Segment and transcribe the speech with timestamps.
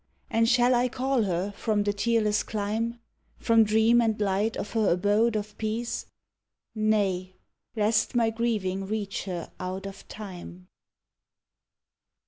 [0.31, 2.99] And shall I call her from the tearless clime?
[3.37, 6.07] From dream and light of her abode of peace?
[6.73, 7.35] Nay,
[7.75, 10.69] lest my grieving reach her out of Time!